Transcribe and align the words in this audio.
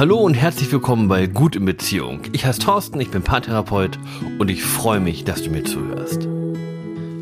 Hallo 0.00 0.16
und 0.16 0.32
herzlich 0.32 0.72
willkommen 0.72 1.08
bei 1.08 1.26
Gut 1.26 1.56
in 1.56 1.66
Beziehung. 1.66 2.22
Ich 2.32 2.46
heiße 2.46 2.60
Thorsten, 2.60 2.98
ich 3.02 3.10
bin 3.10 3.20
Paartherapeut 3.20 3.98
und 4.38 4.50
ich 4.50 4.64
freue 4.64 4.98
mich, 4.98 5.24
dass 5.24 5.42
du 5.42 5.50
mir 5.50 5.62
zuhörst. 5.62 6.26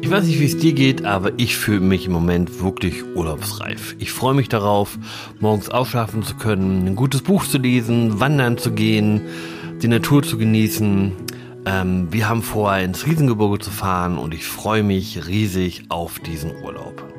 Ich 0.01 0.09
weiß 0.09 0.25
nicht, 0.25 0.39
wie 0.39 0.45
es 0.45 0.59
dir 0.59 0.75
geht, 0.75 1.04
aber 1.04 1.33
ich 1.38 1.56
fühle 1.56 1.80
mich 1.80 2.06
im 2.06 2.12
Moment 2.12 2.62
wirklich 2.62 3.02
urlaubsreif. 3.16 3.96
Ich 3.98 4.12
freue 4.12 4.34
mich 4.34 4.48
darauf, 4.48 4.96
morgens 5.41 5.70
aufschlafen 5.70 6.23
zu 6.23 6.37
können, 6.37 6.87
ein 6.87 6.95
gutes 6.95 7.23
Buch 7.23 7.45
zu 7.45 7.59
lesen, 7.59 8.20
wandern 8.20 8.59
zu 8.59 8.70
gehen, 8.70 9.23
die 9.83 9.88
Natur 9.88 10.23
zu 10.23 10.38
genießen. 10.38 11.10
Ähm, 11.66 12.12
wir 12.12 12.29
haben 12.29 12.42
vor, 12.42 12.77
ins 12.77 13.05
Riesengebirge 13.06 13.59
zu 13.59 13.73
fahren 13.73 14.19
und 14.19 14.33
ich 14.33 14.47
freue 14.47 14.84
mich 14.84 15.27
riesig 15.27 15.87
auf 15.88 16.20
diesen 16.20 16.52
Urlaub. 16.62 17.17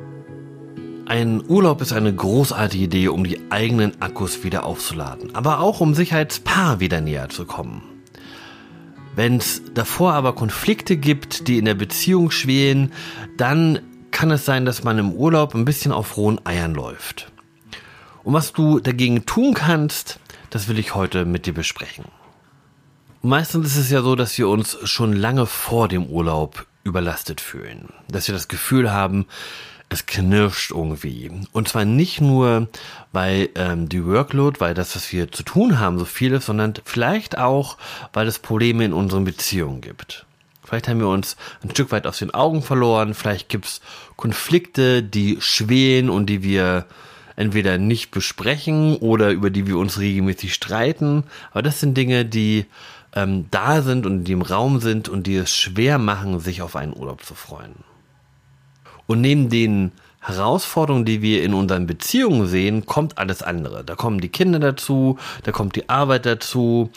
Ein 1.10 1.42
Urlaub 1.44 1.80
ist 1.80 1.92
eine 1.92 2.14
großartige 2.14 2.84
Idee, 2.84 3.08
um 3.08 3.24
die 3.24 3.40
eigenen 3.50 4.00
Akkus 4.00 4.44
wieder 4.44 4.62
aufzuladen, 4.62 5.34
aber 5.34 5.58
auch 5.58 5.80
um 5.80 5.92
sich 5.96 6.14
als 6.14 6.38
Paar 6.38 6.78
wieder 6.78 7.00
näher 7.00 7.28
zu 7.28 7.46
kommen. 7.46 7.82
Wenn 9.16 9.38
es 9.38 9.60
davor 9.74 10.12
aber 10.12 10.36
Konflikte 10.36 10.96
gibt, 10.96 11.48
die 11.48 11.58
in 11.58 11.64
der 11.64 11.74
Beziehung 11.74 12.30
schwelen, 12.30 12.92
dann 13.36 13.80
kann 14.12 14.30
es 14.30 14.44
sein, 14.44 14.64
dass 14.64 14.84
man 14.84 14.98
im 14.98 15.12
Urlaub 15.12 15.56
ein 15.56 15.64
bisschen 15.64 15.90
auf 15.90 16.16
rohen 16.16 16.46
Eiern 16.46 16.74
läuft. 16.74 17.32
Und 18.22 18.34
was 18.34 18.52
du 18.52 18.78
dagegen 18.78 19.26
tun 19.26 19.52
kannst, 19.52 20.20
das 20.50 20.68
will 20.68 20.78
ich 20.78 20.94
heute 20.94 21.24
mit 21.24 21.44
dir 21.44 21.54
besprechen. 21.54 22.04
Meistens 23.20 23.66
ist 23.66 23.78
es 23.78 23.90
ja 23.90 24.02
so, 24.02 24.14
dass 24.14 24.38
wir 24.38 24.48
uns 24.48 24.78
schon 24.84 25.12
lange 25.12 25.46
vor 25.46 25.88
dem 25.88 26.06
Urlaub 26.06 26.68
überlastet 26.84 27.40
fühlen. 27.40 27.88
Dass 28.08 28.28
wir 28.28 28.32
das 28.32 28.46
Gefühl 28.46 28.92
haben, 28.92 29.26
es 29.90 30.06
knirscht 30.06 30.70
irgendwie. 30.70 31.30
Und 31.52 31.68
zwar 31.68 31.84
nicht 31.84 32.20
nur, 32.20 32.68
weil 33.12 33.50
ähm, 33.56 33.88
die 33.88 34.06
Workload, 34.06 34.60
weil 34.60 34.72
das, 34.72 34.96
was 34.96 35.12
wir 35.12 35.30
zu 35.30 35.42
tun 35.42 35.78
haben, 35.78 35.98
so 35.98 36.04
viel 36.04 36.32
ist, 36.32 36.46
sondern 36.46 36.74
vielleicht 36.84 37.36
auch, 37.36 37.76
weil 38.12 38.26
es 38.26 38.38
Probleme 38.38 38.84
in 38.84 38.92
unseren 38.92 39.24
Beziehungen 39.24 39.80
gibt. 39.80 40.26
Vielleicht 40.64 40.86
haben 40.86 41.00
wir 41.00 41.08
uns 41.08 41.36
ein 41.64 41.70
Stück 41.70 41.90
weit 41.90 42.06
aus 42.06 42.20
den 42.20 42.32
Augen 42.32 42.62
verloren, 42.62 43.14
vielleicht 43.14 43.48
gibt's 43.48 43.80
Konflikte, 44.14 45.02
die 45.02 45.38
schwelen 45.40 46.08
und 46.08 46.26
die 46.26 46.44
wir 46.44 46.86
entweder 47.34 47.76
nicht 47.76 48.12
besprechen 48.12 48.96
oder 48.96 49.30
über 49.30 49.50
die 49.50 49.66
wir 49.66 49.78
uns 49.78 49.98
regelmäßig 49.98 50.54
streiten. 50.54 51.24
Aber 51.50 51.62
das 51.62 51.80
sind 51.80 51.96
Dinge, 51.96 52.24
die 52.24 52.66
ähm, 53.16 53.46
da 53.50 53.82
sind 53.82 54.06
und 54.06 54.24
die 54.24 54.32
im 54.32 54.42
Raum 54.42 54.78
sind 54.78 55.08
und 55.08 55.26
die 55.26 55.36
es 55.36 55.52
schwer 55.52 55.98
machen, 55.98 56.38
sich 56.38 56.62
auf 56.62 56.76
einen 56.76 56.94
Urlaub 56.94 57.24
zu 57.24 57.34
freuen. 57.34 57.89
Und 59.10 59.22
neben 59.22 59.48
den 59.48 59.90
Herausforderungen, 60.20 61.04
die 61.04 61.20
wir 61.20 61.42
in 61.42 61.52
unseren 61.52 61.88
Beziehungen 61.88 62.46
sehen, 62.46 62.86
kommt 62.86 63.18
alles 63.18 63.42
andere. 63.42 63.82
Da 63.82 63.96
kommen 63.96 64.20
die 64.20 64.28
Kinder 64.28 64.60
dazu, 64.60 65.18
da 65.42 65.50
kommt 65.50 65.74
die 65.74 65.88
Arbeit 65.88 66.26
dazu, 66.26 66.92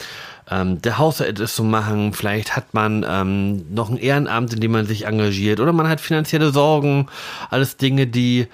ähm, 0.48 0.80
der 0.80 0.98
Haushalt 0.98 1.40
ist 1.40 1.56
zu 1.56 1.64
machen, 1.64 2.12
vielleicht 2.12 2.54
hat 2.54 2.72
man 2.72 3.04
ähm, 3.08 3.66
noch 3.74 3.90
ein 3.90 3.96
Ehrenamt, 3.96 4.54
in 4.54 4.60
dem 4.60 4.70
man 4.70 4.86
sich 4.86 5.06
engagiert 5.06 5.58
oder 5.58 5.72
man 5.72 5.88
hat 5.88 6.00
finanzielle 6.00 6.52
Sorgen, 6.52 7.08
alles 7.50 7.78
Dinge, 7.78 8.06
die 8.06 8.46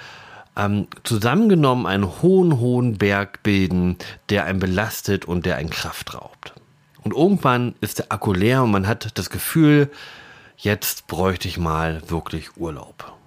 ähm, 0.56 0.86
zusammengenommen 1.02 1.84
einen 1.84 2.22
hohen, 2.22 2.60
hohen 2.60 2.96
Berg 2.96 3.42
bilden, 3.42 3.98
der 4.30 4.46
einen 4.46 4.58
belastet 4.58 5.26
und 5.26 5.44
der 5.44 5.56
einen 5.56 5.68
Kraft 5.68 6.14
raubt. 6.14 6.54
Und 7.04 7.12
irgendwann 7.12 7.74
ist 7.82 7.98
der 7.98 8.06
Akku 8.10 8.32
leer 8.32 8.62
und 8.62 8.70
man 8.70 8.88
hat 8.88 9.18
das 9.18 9.28
Gefühl, 9.28 9.90
jetzt 10.56 11.08
bräuchte 11.08 11.46
ich 11.46 11.58
mal 11.58 12.00
wirklich 12.08 12.56
Urlaub. 12.56 13.19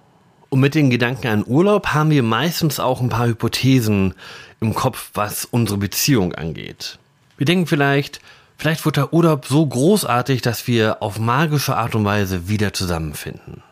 Und 0.54 0.60
mit 0.60 0.76
den 0.76 0.88
Gedanken 0.88 1.26
an 1.26 1.44
Urlaub 1.44 1.88
haben 1.88 2.10
wir 2.10 2.22
meistens 2.22 2.78
auch 2.78 3.00
ein 3.00 3.08
paar 3.08 3.26
Hypothesen 3.26 4.14
im 4.60 4.72
Kopf, 4.72 5.10
was 5.12 5.44
unsere 5.44 5.78
Beziehung 5.78 6.32
angeht. 6.32 7.00
Wir 7.36 7.44
denken 7.44 7.66
vielleicht, 7.66 8.20
vielleicht 8.56 8.84
wird 8.84 8.96
der 8.96 9.12
Urlaub 9.12 9.46
so 9.46 9.66
großartig, 9.66 10.42
dass 10.42 10.68
wir 10.68 11.02
auf 11.02 11.18
magische 11.18 11.76
Art 11.76 11.96
und 11.96 12.04
Weise 12.04 12.48
wieder 12.48 12.72
zusammenfinden. 12.72 13.64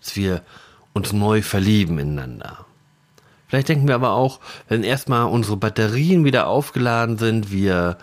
Dass 0.00 0.16
wir 0.16 0.42
uns 0.92 1.12
neu 1.12 1.40
verlieben 1.40 2.00
ineinander. 2.00 2.66
Vielleicht 3.46 3.68
denken 3.68 3.86
wir 3.86 3.94
aber 3.94 4.10
auch, 4.10 4.40
wenn 4.68 4.82
erstmal 4.82 5.26
unsere 5.26 5.56
Batterien 5.56 6.24
wieder 6.24 6.48
aufgeladen 6.48 7.16
sind, 7.18 7.52
wir 7.52 7.96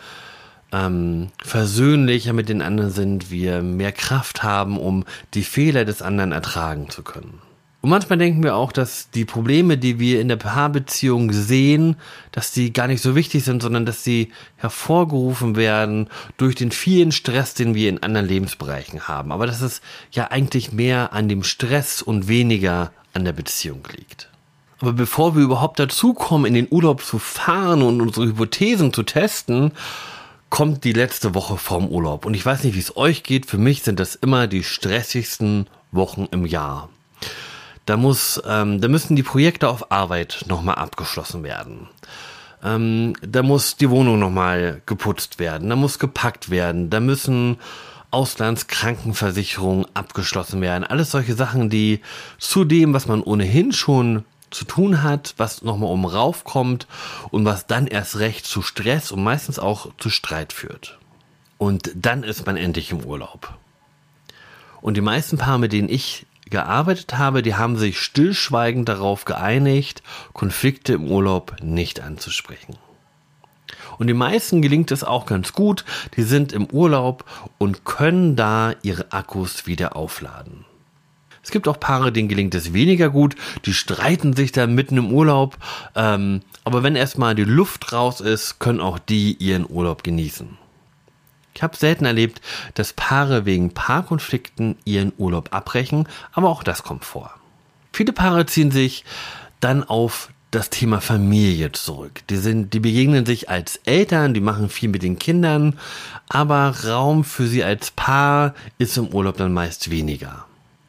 ähm, 0.71 1.31
versöhnlicher 1.43 2.31
mit 2.31 2.47
den 2.47 2.61
anderen 2.61 2.91
sind, 2.91 3.29
wir 3.29 3.61
mehr 3.61 3.91
Kraft 3.91 4.41
haben, 4.41 4.79
um 4.79 5.03
die 5.33 5.43
Fehler 5.43 5.83
des 5.83 6.01
anderen 6.01 6.31
ertragen 6.31 6.89
zu 6.89 7.03
können. 7.03 7.41
Und 7.85 7.91
manchmal 7.91 8.17
denken 8.17 8.41
wir 8.41 8.55
auch, 8.55 8.71
dass 8.71 9.11
die 9.11 9.25
Probleme, 9.25 9.77
die 9.77 9.99
wir 9.99 10.19
in 10.19 10.27
der 10.27 10.37
Paarbeziehung 10.37 11.31
sehen, 11.31 11.97
dass 12.31 12.51
die 12.51 12.73
gar 12.73 12.87
nicht 12.87 12.99
so 12.99 13.13
wichtig 13.13 13.43
sind, 13.43 13.61
sondern 13.61 13.85
dass 13.85 14.03
sie 14.03 14.31
hervorgerufen 14.55 15.55
werden 15.55 16.07
durch 16.37 16.55
den 16.55 16.71
vielen 16.71 17.11
Stress, 17.11 17.53
den 17.53 17.75
wir 17.75 17.89
in 17.89 18.01
anderen 18.01 18.27
Lebensbereichen 18.27 19.07
haben. 19.07 19.31
Aber 19.31 19.45
dass 19.45 19.61
es 19.61 19.81
ja 20.09 20.31
eigentlich 20.31 20.71
mehr 20.71 21.13
an 21.13 21.29
dem 21.29 21.43
Stress 21.43 22.01
und 22.01 22.27
weniger 22.27 22.91
an 23.13 23.23
der 23.23 23.33
Beziehung 23.33 23.87
liegt. 23.95 24.31
Aber 24.79 24.93
bevor 24.93 25.35
wir 25.35 25.43
überhaupt 25.43 25.77
dazu 25.77 26.15
kommen, 26.15 26.45
in 26.45 26.55
den 26.55 26.67
Urlaub 26.71 27.03
zu 27.03 27.19
fahren 27.19 27.83
und 27.83 28.01
unsere 28.01 28.25
Hypothesen 28.25 28.93
zu 28.93 29.03
testen, 29.03 29.73
kommt 30.49 30.85
die 30.85 30.93
letzte 30.93 31.35
Woche 31.35 31.57
vorm 31.57 31.87
Urlaub. 31.89 32.25
Und 32.25 32.33
ich 32.33 32.47
weiß 32.47 32.63
nicht, 32.63 32.73
wie 32.73 32.79
es 32.79 32.97
euch 32.97 33.21
geht. 33.21 33.45
Für 33.45 33.59
mich 33.59 33.83
sind 33.83 33.99
das 33.99 34.15
immer 34.15 34.47
die 34.47 34.63
stressigsten 34.63 35.67
Wochen 35.91 36.27
im 36.31 36.47
Jahr. 36.47 36.89
Da 37.85 37.97
muss, 37.97 38.41
ähm, 38.47 38.81
da 38.81 38.87
müssen 38.87 39.15
die 39.15 39.23
Projekte 39.23 39.69
auf 39.69 39.91
Arbeit 39.91 40.45
nochmal 40.47 40.75
abgeschlossen 40.75 41.43
werden. 41.43 41.87
Ähm, 42.63 43.13
da 43.21 43.43
muss 43.43 43.77
die 43.77 43.89
Wohnung 43.89 44.19
nochmal 44.19 44.81
geputzt 44.85 45.37
werden. 45.37 45.69
Da 45.69 45.75
muss 45.75 45.99
gepackt 45.99 46.49
werden. 46.49 46.89
Da 46.89 46.99
müssen 46.99 47.57
Auslandskrankenversicherungen 48.09 49.85
abgeschlossen 49.93 50.61
werden. 50.61 50.83
Alles 50.83 51.11
solche 51.11 51.35
Sachen, 51.35 51.69
die 51.69 52.01
zu 52.39 52.63
dem, 52.63 52.93
was 52.93 53.07
man 53.07 53.21
ohnehin 53.21 53.71
schon 53.71 54.25
zu 54.49 54.65
tun 54.65 55.03
hat, 55.03 55.33
was 55.37 55.61
nochmal 55.63 55.91
um 55.91 56.05
raufkommt 56.05 56.87
und 57.29 57.45
was 57.45 57.67
dann 57.67 57.87
erst 57.87 58.19
recht 58.19 58.45
zu 58.45 58.61
Stress 58.61 59.11
und 59.11 59.23
meistens 59.23 59.59
auch 59.59 59.91
zu 59.97 60.09
Streit 60.09 60.53
führt. 60.53 60.97
Und 61.57 61.91
dann 61.95 62.23
ist 62.23 62.45
man 62.45 62.57
endlich 62.57 62.91
im 62.91 63.03
Urlaub. 63.03 63.53
Und 64.81 64.95
die 64.95 65.01
meisten 65.01 65.37
Paare, 65.37 65.59
mit 65.59 65.73
denen 65.73 65.89
ich 65.89 66.25
gearbeitet 66.49 67.17
habe, 67.17 67.41
die 67.41 67.55
haben 67.55 67.77
sich 67.77 67.99
stillschweigend 67.99 68.87
darauf 68.87 69.25
geeinigt, 69.25 70.03
Konflikte 70.33 70.93
im 70.93 71.05
Urlaub 71.09 71.55
nicht 71.61 71.99
anzusprechen. 71.99 72.77
Und 73.97 74.07
den 74.07 74.17
meisten 74.17 74.61
gelingt 74.61 74.91
es 74.91 75.03
auch 75.03 75.25
ganz 75.25 75.53
gut, 75.53 75.85
die 76.15 76.23
sind 76.23 76.53
im 76.53 76.65
Urlaub 76.65 77.25
und 77.57 77.85
können 77.85 78.35
da 78.35 78.73
ihre 78.81 79.11
Akkus 79.11 79.67
wieder 79.67 79.95
aufladen. 79.95 80.65
Es 81.41 81.51
gibt 81.51 81.67
auch 81.67 81.79
Paare, 81.79 82.11
denen 82.11 82.27
gelingt 82.27 82.55
es 82.55 82.73
weniger 82.73 83.09
gut, 83.09 83.35
die 83.65 83.73
streiten 83.73 84.33
sich 84.33 84.51
da 84.51 84.65
mitten 84.65 84.97
im 84.97 85.13
Urlaub, 85.13 85.57
ähm, 85.95 86.41
aber 86.63 86.81
wenn 86.81 86.95
erstmal 86.95 87.35
die 87.35 87.43
Luft 87.43 87.93
raus 87.93 88.19
ist, 88.19 88.59
können 88.59 88.81
auch 88.81 88.97
die 88.97 89.35
ihren 89.35 89.69
Urlaub 89.69 90.03
genießen. 90.03 90.57
Ich 91.55 91.63
habe 91.63 91.77
selten 91.77 92.05
erlebt, 92.05 92.41
dass 92.73 92.93
Paare 92.93 93.45
wegen 93.45 93.73
Paarkonflikten 93.73 94.77
ihren 94.83 95.13
Urlaub 95.17 95.53
abbrechen, 95.53 96.07
aber 96.33 96.49
auch 96.49 96.63
das 96.63 96.83
kommt 96.83 97.05
vor. 97.05 97.33
Viele 97.93 98.11
Paare 98.11 98.45
ziehen 98.45 98.71
sich 98.71 99.05
dann 99.61 99.83
auf 99.83 100.29
das 100.51 100.69
Thema 100.69 101.01
Familie 101.01 101.71
zurück. 101.71 102.21
Die 102.29 102.37
sind, 102.37 102.73
die 102.73 102.79
begegnen 102.79 103.25
sich 103.25 103.49
als 103.49 103.77
Eltern, 103.85 104.33
die 104.33 104.41
machen 104.41 104.69
viel 104.69 104.89
mit 104.89 105.03
den 105.03 105.17
Kindern, 105.17 105.79
aber 106.29 106.75
Raum 106.85 107.23
für 107.23 107.47
sie 107.47 107.63
als 107.63 107.91
Paar 107.91 108.53
ist 108.77 108.97
im 108.97 109.07
Urlaub 109.07 109.37
dann 109.37 109.53
meist 109.53 109.89
weniger. 109.89 110.45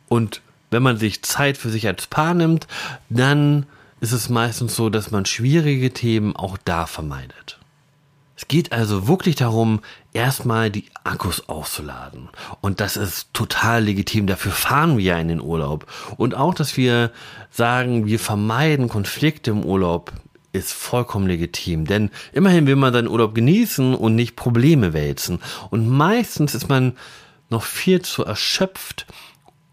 Und 0.09 0.41
wenn 0.71 0.83
man 0.83 0.99
sich 0.99 1.23
Zeit 1.23 1.57
für 1.57 1.71
sich 1.71 1.87
als 1.87 2.07
Paar 2.07 2.35
nimmt, 2.35 2.67
dann 3.09 3.67
ist 4.01 4.13
es 4.13 4.29
meistens 4.29 4.77
so, 4.77 4.91
dass 4.91 5.11
man 5.11 5.27
schwierige 5.27 5.93
Themen 5.93 6.37
auch 6.37 6.59
da 6.65 6.87
vermeidet. 6.87 7.59
Es 8.37 8.49
geht 8.49 8.73
also 8.73 9.09
wirklich 9.09 9.37
darum, 9.37 9.81
erstmal 10.17 10.71
die 10.71 10.87
Akkus 11.05 11.49
aufzuladen. 11.49 12.31
Und 12.61 12.81
das 12.81 12.97
ist 12.97 13.33
total 13.35 13.85
legitim. 13.85 14.27
Dafür 14.27 14.53
fahren 14.53 14.97
wir 14.97 15.05
ja 15.05 15.19
in 15.19 15.29
den 15.29 15.41
Urlaub. 15.43 15.87
Und 16.17 16.35
auch, 16.35 16.55
dass 16.55 16.77
wir 16.77 17.13
sagen, 17.51 18.07
wir 18.07 18.19
vermeiden 18.19 18.89
Konflikte 18.89 19.51
im 19.51 19.65
Urlaub, 19.65 20.13
ist 20.53 20.73
vollkommen 20.73 21.27
legitim. 21.27 21.85
Denn 21.85 22.11
immerhin 22.33 22.67
will 22.67 22.77
man 22.77 22.93
seinen 22.93 23.09
Urlaub 23.09 23.35
genießen 23.35 23.95
und 23.95 24.15
nicht 24.15 24.37
Probleme 24.37 24.95
wälzen. 24.95 25.41
Und 25.71 25.87
meistens 25.87 26.55
ist 26.55 26.69
man 26.69 26.97
noch 27.51 27.63
viel 27.63 28.01
zu 28.01 28.25
erschöpft, 28.25 29.07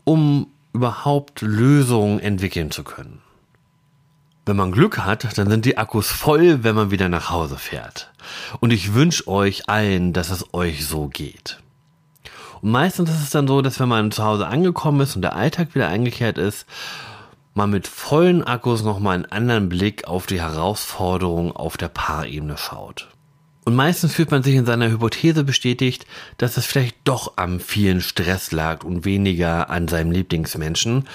um 0.04 0.48
überhaupt 0.74 1.42
Lösungen 1.42 2.20
entwickeln 2.20 2.70
zu 2.70 2.84
können. 2.84 3.22
Wenn 4.46 4.58
man 4.58 4.74
Glück 4.74 5.00
hat, 5.00 5.38
dann 5.38 5.50
sind 5.50 5.64
die 5.64 5.78
Akkus 5.78 6.10
voll, 6.10 6.64
wenn 6.64 6.76
man 6.76 6.92
wieder 6.92 7.08
nach 7.08 7.30
Hause 7.30 7.58
fährt. 7.58 8.12
Und 8.60 8.72
ich 8.72 8.94
wünsche 8.94 9.28
euch 9.28 9.70
allen, 9.70 10.12
dass 10.12 10.30
es 10.30 10.54
euch 10.54 10.86
so 10.86 11.08
geht. 11.08 11.60
Und 12.62 12.72
meistens 12.72 13.10
ist 13.10 13.24
es 13.24 13.30
dann 13.30 13.48
so, 13.48 13.62
dass 13.62 13.80
wenn 13.80 13.88
man 13.88 14.12
zu 14.12 14.24
Hause 14.24 14.48
angekommen 14.48 15.02
ist 15.02 15.16
und 15.16 15.22
der 15.22 15.36
Alltag 15.36 15.76
wieder 15.76 15.88
eingekehrt 15.88 16.38
ist, 16.38 16.66
man 17.54 17.70
mit 17.70 17.88
vollen 17.88 18.44
Akkus 18.44 18.84
nochmal 18.84 19.16
einen 19.16 19.26
anderen 19.26 19.70
Blick 19.70 20.08
auf 20.08 20.26
die 20.26 20.42
Herausforderungen 20.42 21.52
auf 21.52 21.78
der 21.78 21.90
Paarebene 21.90 22.58
schaut. 22.58 23.10
Und 23.66 23.76
meistens 23.76 24.14
fühlt 24.14 24.32
man 24.32 24.44
sich 24.44 24.56
in 24.56 24.66
seiner 24.66 24.90
Hypothese 24.90 25.44
bestätigt, 25.44 26.06
dass 26.38 26.58
es 26.58 26.66
vielleicht 26.66 26.98
doch 27.06 27.34
am 27.38 27.60
vielen 27.60 28.02
Stress 28.02 28.52
lag 28.52 28.84
und 28.84 29.06
weniger 29.06 29.70
an 29.70 29.88
seinem 29.88 30.12
Lieblingsmenschen, 30.12 31.06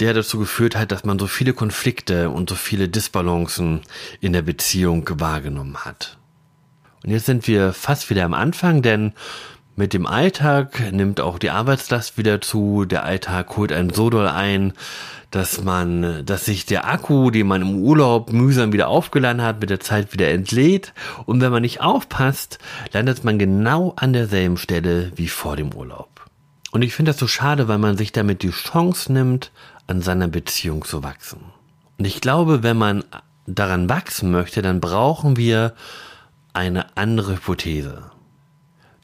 der 0.00 0.14
dazu 0.14 0.38
geführt 0.38 0.76
hat, 0.76 0.92
dass 0.92 1.04
man 1.04 1.18
so 1.18 1.26
viele 1.26 1.52
Konflikte 1.52 2.30
und 2.30 2.48
so 2.48 2.56
viele 2.56 2.88
Disbalancen 2.88 3.80
in 4.20 4.32
der 4.32 4.42
Beziehung 4.42 5.08
wahrgenommen 5.20 5.76
hat. 5.84 6.18
Und 7.04 7.10
jetzt 7.10 7.26
sind 7.26 7.46
wir 7.46 7.72
fast 7.72 8.10
wieder 8.10 8.24
am 8.24 8.34
Anfang, 8.34 8.82
denn 8.82 9.12
mit 9.74 9.94
dem 9.94 10.06
Alltag 10.06 10.92
nimmt 10.92 11.20
auch 11.20 11.38
die 11.38 11.50
Arbeitslast 11.50 12.18
wieder 12.18 12.40
zu. 12.40 12.84
Der 12.84 13.04
Alltag 13.04 13.56
holt 13.56 13.72
einen 13.72 13.90
so 13.90 14.10
doll 14.10 14.28
ein, 14.28 14.74
dass 15.30 15.64
man, 15.64 16.26
dass 16.26 16.44
sich 16.44 16.66
der 16.66 16.86
Akku, 16.86 17.30
den 17.30 17.46
man 17.46 17.62
im 17.62 17.76
Urlaub 17.76 18.32
mühsam 18.32 18.72
wieder 18.72 18.88
aufgeladen 18.88 19.40
hat, 19.40 19.60
mit 19.60 19.70
der 19.70 19.80
Zeit 19.80 20.12
wieder 20.12 20.28
entlädt. 20.28 20.92
Und 21.24 21.40
wenn 21.40 21.50
man 21.50 21.62
nicht 21.62 21.80
aufpasst, 21.80 22.58
landet 22.92 23.24
man 23.24 23.38
genau 23.38 23.94
an 23.96 24.12
derselben 24.12 24.58
Stelle 24.58 25.10
wie 25.16 25.28
vor 25.28 25.56
dem 25.56 25.72
Urlaub. 25.72 26.11
Und 26.72 26.82
ich 26.82 26.94
finde 26.94 27.10
das 27.10 27.20
so 27.20 27.28
schade, 27.28 27.68
weil 27.68 27.78
man 27.78 27.96
sich 27.96 28.12
damit 28.12 28.42
die 28.42 28.50
Chance 28.50 29.12
nimmt, 29.12 29.52
an 29.86 30.00
seiner 30.00 30.26
Beziehung 30.26 30.84
zu 30.84 31.02
wachsen. 31.02 31.40
Und 31.98 32.06
ich 32.06 32.20
glaube, 32.20 32.62
wenn 32.62 32.78
man 32.78 33.04
daran 33.46 33.88
wachsen 33.88 34.30
möchte, 34.30 34.62
dann 34.62 34.80
brauchen 34.80 35.36
wir 35.36 35.74
eine 36.54 36.96
andere 36.96 37.34
Hypothese. 37.34 38.10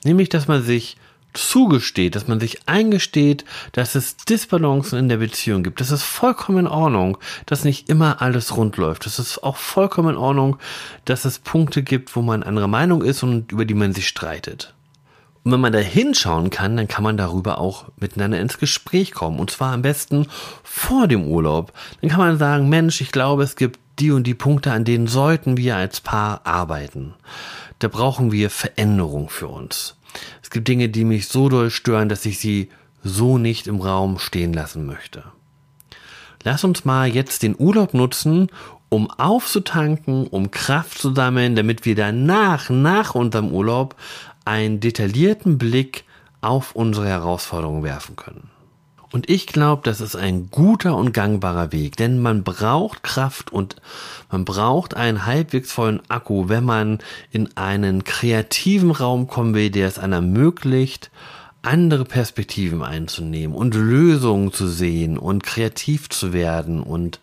Nämlich, 0.02 0.30
dass 0.30 0.48
man 0.48 0.62
sich 0.62 0.96
zugesteht, 1.34 2.16
dass 2.16 2.26
man 2.26 2.40
sich 2.40 2.66
eingesteht, 2.66 3.44
dass 3.72 3.94
es 3.94 4.16
Disbalancen 4.16 4.98
in 4.98 5.10
der 5.10 5.18
Beziehung 5.18 5.62
gibt. 5.62 5.80
Das 5.80 5.90
ist 5.90 6.04
vollkommen 6.04 6.60
in 6.60 6.66
Ordnung, 6.66 7.18
dass 7.44 7.64
nicht 7.64 7.90
immer 7.90 8.22
alles 8.22 8.56
rund 8.56 8.78
läuft. 8.78 9.04
Das 9.04 9.18
ist 9.18 9.44
auch 9.44 9.58
vollkommen 9.58 10.10
in 10.10 10.16
Ordnung, 10.16 10.56
dass 11.04 11.26
es 11.26 11.38
Punkte 11.38 11.82
gibt, 11.82 12.16
wo 12.16 12.22
man 12.22 12.42
anderer 12.42 12.66
Meinung 12.66 13.02
ist 13.02 13.22
und 13.22 13.52
über 13.52 13.66
die 13.66 13.74
man 13.74 13.92
sich 13.92 14.08
streitet. 14.08 14.74
Und 15.44 15.52
wenn 15.52 15.60
man 15.60 15.72
da 15.72 15.78
hinschauen 15.78 16.50
kann, 16.50 16.76
dann 16.76 16.88
kann 16.88 17.04
man 17.04 17.16
darüber 17.16 17.58
auch 17.58 17.86
miteinander 17.96 18.40
ins 18.40 18.58
Gespräch 18.58 19.12
kommen. 19.12 19.38
Und 19.38 19.50
zwar 19.50 19.72
am 19.72 19.82
besten 19.82 20.26
vor 20.62 21.08
dem 21.08 21.24
Urlaub. 21.24 21.72
Dann 22.00 22.10
kann 22.10 22.18
man 22.18 22.38
sagen, 22.38 22.68
Mensch, 22.68 23.00
ich 23.00 23.12
glaube, 23.12 23.44
es 23.44 23.56
gibt 23.56 23.78
die 23.98 24.10
und 24.10 24.26
die 24.26 24.34
Punkte, 24.34 24.72
an 24.72 24.84
denen 24.84 25.06
sollten 25.06 25.56
wir 25.56 25.76
als 25.76 26.00
Paar 26.00 26.46
arbeiten. 26.46 27.14
Da 27.78 27.88
brauchen 27.88 28.32
wir 28.32 28.50
Veränderung 28.50 29.28
für 29.28 29.48
uns. 29.48 29.96
Es 30.42 30.50
gibt 30.50 30.68
Dinge, 30.68 30.88
die 30.88 31.04
mich 31.04 31.28
so 31.28 31.48
doll 31.48 31.70
stören, 31.70 32.08
dass 32.08 32.26
ich 32.26 32.38
sie 32.38 32.70
so 33.04 33.38
nicht 33.38 33.66
im 33.66 33.80
Raum 33.80 34.18
stehen 34.18 34.52
lassen 34.52 34.86
möchte. 34.86 35.24
Lass 36.44 36.64
uns 36.64 36.84
mal 36.84 37.08
jetzt 37.08 37.42
den 37.42 37.56
Urlaub 37.58 37.94
nutzen, 37.94 38.48
um 38.88 39.10
aufzutanken, 39.10 40.26
um 40.26 40.50
Kraft 40.50 40.98
zu 40.98 41.14
sammeln, 41.14 41.56
damit 41.56 41.84
wir 41.84 41.94
danach, 41.94 42.70
nach 42.70 43.14
unserem 43.14 43.52
Urlaub, 43.52 43.96
einen 44.48 44.80
detaillierten 44.80 45.58
Blick 45.58 46.04
auf 46.40 46.74
unsere 46.74 47.06
Herausforderungen 47.06 47.82
werfen 47.82 48.16
können. 48.16 48.48
Und 49.12 49.28
ich 49.28 49.46
glaube, 49.46 49.82
das 49.84 50.00
ist 50.00 50.16
ein 50.16 50.50
guter 50.50 50.96
und 50.96 51.12
gangbarer 51.12 51.70
Weg, 51.72 51.96
denn 51.96 52.20
man 52.20 52.44
braucht 52.44 53.02
Kraft 53.02 53.52
und 53.52 53.76
man 54.30 54.44
braucht 54.44 54.94
einen 54.96 55.26
halbwegs 55.26 55.70
vollen 55.72 56.00
Akku, 56.08 56.48
wenn 56.48 56.64
man 56.64 56.98
in 57.30 57.54
einen 57.56 58.04
kreativen 58.04 58.90
Raum 58.90 59.26
kommen 59.26 59.54
will, 59.54 59.70
der 59.70 59.86
es 59.86 59.98
einem 59.98 60.12
ermöglicht, 60.12 61.10
andere 61.62 62.04
Perspektiven 62.04 62.82
einzunehmen 62.82 63.56
und 63.56 63.74
Lösungen 63.74 64.52
zu 64.52 64.66
sehen 64.66 65.18
und 65.18 65.42
kreativ 65.42 66.08
zu 66.08 66.32
werden 66.32 66.82
und 66.82 67.20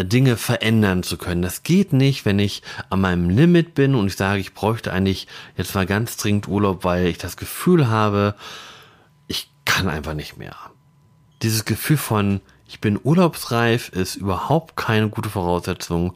Dinge 0.00 0.36
verändern 0.36 1.02
zu 1.02 1.16
können. 1.16 1.42
Das 1.42 1.62
geht 1.62 1.92
nicht, 1.92 2.24
wenn 2.24 2.38
ich 2.38 2.62
an 2.90 3.00
meinem 3.00 3.30
Limit 3.30 3.74
bin 3.74 3.94
und 3.94 4.06
ich 4.06 4.16
sage, 4.16 4.40
ich 4.40 4.54
bräuchte 4.54 4.92
eigentlich 4.92 5.26
jetzt 5.56 5.74
mal 5.74 5.86
ganz 5.86 6.16
dringend 6.16 6.48
Urlaub, 6.48 6.84
weil 6.84 7.06
ich 7.06 7.18
das 7.18 7.36
Gefühl 7.36 7.88
habe, 7.88 8.34
ich 9.26 9.50
kann 9.64 9.88
einfach 9.88 10.14
nicht 10.14 10.36
mehr 10.36 10.54
dieses 11.42 11.64
Gefühl 11.64 11.96
von, 11.96 12.40
ich 12.66 12.80
bin 12.80 12.98
urlaubsreif, 13.02 13.90
ist 13.90 14.16
überhaupt 14.16 14.76
keine 14.76 15.08
gute 15.08 15.30
Voraussetzung, 15.30 16.14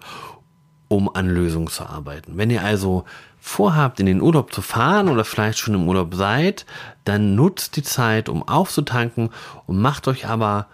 um 0.89 1.15
an 1.15 1.29
Lösungen 1.29 1.69
zu 1.69 1.87
arbeiten. 1.87 2.37
Wenn 2.37 2.51
ihr 2.51 2.63
also 2.63 3.05
vorhabt, 3.39 4.01
in 4.01 4.07
den 4.07 4.21
Urlaub 4.21 4.53
zu 4.53 4.63
fahren 4.63 5.09
oder 5.09 5.25
vielleicht 5.25 5.59
schon 5.59 5.75
im 5.75 5.89
Urlaub 5.89 6.15
seid, 6.15 6.67
dann 7.05 7.35
nutzt 7.35 7.77
die 7.77 7.83
Zeit, 7.83 8.29
um 8.29 8.47
aufzutanken 8.47 9.31
und 9.67 9.81
macht 9.81 10.07
euch 10.09 10.27
aber 10.27 10.67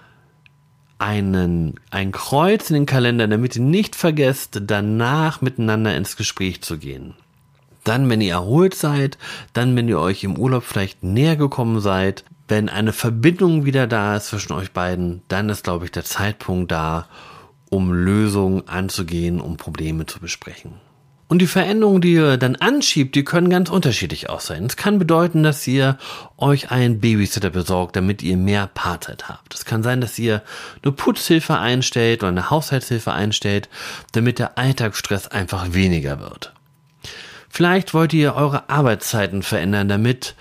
einen, 0.99 1.79
ein 1.91 2.13
Kreuz 2.13 2.71
in 2.71 2.75
den 2.75 2.87
Kalender, 2.87 3.29
damit 3.29 3.57
ihr 3.57 3.63
nicht 3.63 3.97
vergesst, 3.97 4.61
danach 4.65 5.41
miteinander 5.41 5.97
ins 5.97 6.17
Gespräch 6.17 6.63
zu 6.63 6.79
gehen. 6.79 7.15
Dann, 7.85 8.11
wenn 8.11 8.21
ihr 8.21 8.33
erholt 8.33 8.75
seid, 8.75 9.17
dann, 9.53 9.77
wenn 9.77 9.89
ihr 9.89 9.99
euch 9.99 10.25
im 10.25 10.37
Urlaub 10.37 10.65
vielleicht 10.65 11.03
näher 11.03 11.37
gekommen 11.37 11.81
seid, 11.81 12.25
wenn 12.49 12.69
eine 12.69 12.93
Verbindung 12.93 13.65
wieder 13.65 13.87
da 13.87 14.17
ist 14.17 14.27
zwischen 14.27 14.53
euch 14.53 14.73
beiden, 14.73 15.23
dann 15.29 15.49
ist, 15.49 15.65
glaube 15.65 15.85
ich, 15.85 15.91
der 15.93 16.05
Zeitpunkt 16.05 16.73
da, 16.73 17.07
um 17.71 17.93
Lösungen 17.93 18.67
anzugehen, 18.67 19.41
um 19.41 19.57
Probleme 19.57 20.07
zu 20.07 20.19
besprechen. 20.19 20.88
Und 21.29 21.41
die 21.41 21.47
Veränderungen, 21.47 22.01
die 22.01 22.15
ihr 22.15 22.39
dann 22.39 22.57
anschiebt, 22.57 23.15
die 23.15 23.23
können 23.23 23.51
ganz 23.51 23.69
unterschiedlich 23.69 24.31
aussehen. 24.31 24.65
Es 24.65 24.79
kann 24.79 24.99
bedeuten, 24.99 25.43
dass 25.43 25.67
ihr 25.67 25.99
euch 26.39 26.71
einen 26.71 27.01
Babysitter 27.01 27.51
besorgt, 27.51 27.97
damit 27.97 28.23
ihr 28.23 28.39
mehr 28.39 28.67
Paarzeit 28.67 29.29
habt. 29.29 29.55
Es 29.55 29.67
kann 29.67 29.83
sein, 29.83 30.01
dass 30.01 30.19
ihr 30.19 30.43
eine 30.83 30.93
Putzhilfe 30.93 31.59
einstellt 31.59 32.23
oder 32.23 32.31
eine 32.31 32.49
Haushaltshilfe 32.49 33.13
einstellt, 33.13 33.69
damit 34.13 34.39
der 34.39 34.57
Alltagsstress 34.57 35.29
einfach 35.29 35.75
weniger 35.75 36.19
wird. 36.19 36.55
Vielleicht 37.51 37.93
wollt 37.93 38.15
ihr 38.15 38.35
eure 38.35 38.71
Arbeitszeiten 38.71 39.43
verändern, 39.43 39.89
damit 39.89 40.35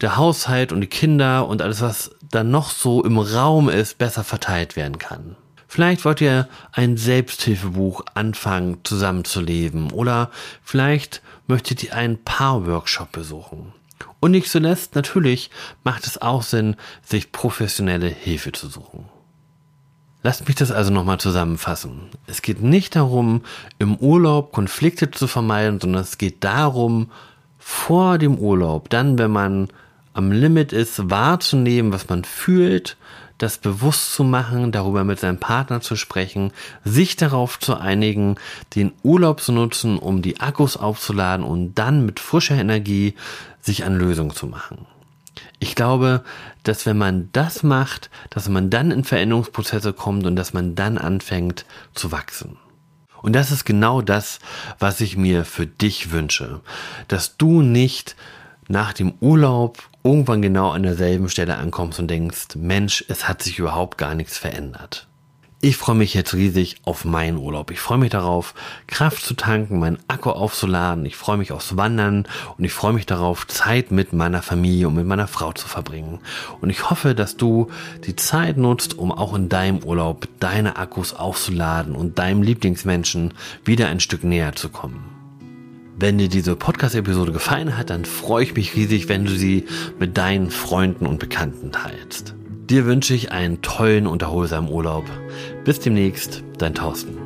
der 0.00 0.16
Haushalt 0.16 0.72
und 0.72 0.80
die 0.80 0.86
Kinder 0.86 1.46
und 1.46 1.60
alles, 1.60 1.82
was 1.82 2.10
dann 2.30 2.50
noch 2.50 2.70
so 2.70 3.04
im 3.04 3.18
Raum 3.18 3.68
ist, 3.68 3.98
besser 3.98 4.24
verteilt 4.24 4.76
werden 4.76 4.96
kann. 4.96 5.36
Vielleicht 5.72 6.04
wollt 6.04 6.20
ihr 6.20 6.50
ein 6.72 6.98
Selbsthilfebuch 6.98 8.02
anfangen 8.12 8.80
zusammenzuleben 8.82 9.90
oder 9.90 10.30
vielleicht 10.62 11.22
möchtet 11.46 11.82
ihr 11.82 11.94
einen 11.94 12.22
Paar-Workshop 12.22 13.10
besuchen. 13.10 13.72
Und 14.20 14.32
nicht 14.32 14.50
zuletzt, 14.50 14.94
natürlich 14.96 15.48
macht 15.82 16.06
es 16.06 16.20
auch 16.20 16.42
Sinn, 16.42 16.76
sich 17.02 17.32
professionelle 17.32 18.08
Hilfe 18.08 18.52
zu 18.52 18.68
suchen. 18.68 19.06
Lasst 20.22 20.46
mich 20.46 20.56
das 20.56 20.70
also 20.70 20.92
nochmal 20.92 21.20
zusammenfassen. 21.20 22.10
Es 22.26 22.42
geht 22.42 22.60
nicht 22.60 22.94
darum, 22.94 23.40
im 23.78 23.96
Urlaub 23.96 24.52
Konflikte 24.52 25.10
zu 25.10 25.26
vermeiden, 25.26 25.80
sondern 25.80 26.02
es 26.02 26.18
geht 26.18 26.44
darum, 26.44 27.10
vor 27.56 28.18
dem 28.18 28.36
Urlaub, 28.36 28.90
dann, 28.90 29.16
wenn 29.16 29.30
man 29.30 29.68
am 30.12 30.32
Limit 30.32 30.74
ist, 30.74 31.08
wahrzunehmen, 31.08 31.94
was 31.94 32.10
man 32.10 32.24
fühlt, 32.24 32.98
das 33.42 33.58
bewusst 33.58 34.14
zu 34.14 34.22
machen, 34.22 34.70
darüber 34.70 35.02
mit 35.02 35.18
seinem 35.18 35.38
Partner 35.38 35.80
zu 35.80 35.96
sprechen, 35.96 36.52
sich 36.84 37.16
darauf 37.16 37.58
zu 37.58 37.76
einigen, 37.76 38.36
den 38.76 38.92
Urlaub 39.02 39.40
zu 39.40 39.50
nutzen, 39.50 39.98
um 39.98 40.22
die 40.22 40.40
Akkus 40.40 40.76
aufzuladen 40.76 41.44
und 41.44 41.74
dann 41.74 42.06
mit 42.06 42.20
frischer 42.20 42.54
Energie 42.54 43.14
sich 43.60 43.84
an 43.84 43.96
Lösungen 43.96 44.30
zu 44.30 44.46
machen. 44.46 44.86
Ich 45.58 45.74
glaube, 45.74 46.22
dass 46.62 46.86
wenn 46.86 46.98
man 46.98 47.30
das 47.32 47.64
macht, 47.64 48.10
dass 48.30 48.48
man 48.48 48.70
dann 48.70 48.92
in 48.92 49.02
Veränderungsprozesse 49.02 49.92
kommt 49.92 50.24
und 50.24 50.36
dass 50.36 50.52
man 50.52 50.76
dann 50.76 50.96
anfängt 50.96 51.64
zu 51.94 52.12
wachsen. 52.12 52.58
Und 53.22 53.34
das 53.34 53.50
ist 53.50 53.64
genau 53.64 54.02
das, 54.02 54.38
was 54.78 55.00
ich 55.00 55.16
mir 55.16 55.44
für 55.44 55.66
dich 55.66 56.12
wünsche. 56.12 56.60
Dass 57.08 57.36
du 57.36 57.62
nicht 57.62 58.14
nach 58.68 58.92
dem 58.92 59.14
Urlaub 59.20 59.88
irgendwann 60.04 60.42
genau 60.42 60.70
an 60.70 60.82
derselben 60.82 61.28
Stelle 61.28 61.56
ankommst 61.56 61.98
und 61.98 62.08
denkst, 62.08 62.56
Mensch, 62.56 63.04
es 63.08 63.28
hat 63.28 63.42
sich 63.42 63.58
überhaupt 63.58 63.98
gar 63.98 64.14
nichts 64.14 64.38
verändert. 64.38 65.06
Ich 65.64 65.76
freue 65.76 65.94
mich 65.94 66.12
jetzt 66.12 66.34
riesig 66.34 66.78
auf 66.82 67.04
meinen 67.04 67.38
Urlaub. 67.38 67.70
Ich 67.70 67.78
freue 67.78 67.98
mich 67.98 68.10
darauf, 68.10 68.52
Kraft 68.88 69.24
zu 69.24 69.34
tanken, 69.34 69.78
meinen 69.78 70.00
Akku 70.08 70.30
aufzuladen. 70.30 71.06
Ich 71.06 71.14
freue 71.14 71.36
mich 71.36 71.52
aufs 71.52 71.76
Wandern 71.76 72.26
und 72.58 72.64
ich 72.64 72.72
freue 72.72 72.92
mich 72.92 73.06
darauf, 73.06 73.46
Zeit 73.46 73.92
mit 73.92 74.12
meiner 74.12 74.42
Familie 74.42 74.88
und 74.88 74.96
mit 74.96 75.06
meiner 75.06 75.28
Frau 75.28 75.52
zu 75.52 75.68
verbringen. 75.68 76.18
Und 76.60 76.70
ich 76.70 76.90
hoffe, 76.90 77.14
dass 77.14 77.36
du 77.36 77.70
die 78.04 78.16
Zeit 78.16 78.56
nutzt, 78.56 78.98
um 78.98 79.12
auch 79.12 79.34
in 79.34 79.48
deinem 79.48 79.84
Urlaub 79.84 80.26
deine 80.40 80.78
Akkus 80.78 81.14
aufzuladen 81.14 81.94
und 81.94 82.18
deinem 82.18 82.42
Lieblingsmenschen 82.42 83.32
wieder 83.64 83.86
ein 83.86 84.00
Stück 84.00 84.24
näher 84.24 84.56
zu 84.56 84.68
kommen. 84.68 85.11
Wenn 85.98 86.18
dir 86.18 86.28
diese 86.28 86.56
Podcast-Episode 86.56 87.32
gefallen 87.32 87.76
hat, 87.76 87.90
dann 87.90 88.04
freue 88.04 88.44
ich 88.44 88.54
mich 88.54 88.74
riesig, 88.74 89.08
wenn 89.08 89.24
du 89.24 89.32
sie 89.32 89.66
mit 89.98 90.16
deinen 90.16 90.50
Freunden 90.50 91.06
und 91.06 91.18
Bekannten 91.18 91.70
teilst. 91.70 92.34
Dir 92.70 92.86
wünsche 92.86 93.14
ich 93.14 93.30
einen 93.32 93.60
tollen 93.60 94.06
und 94.06 94.22
erholsamen 94.22 94.70
Urlaub. 94.70 95.04
Bis 95.64 95.80
demnächst, 95.80 96.42
dein 96.58 96.74
Thorsten. 96.74 97.21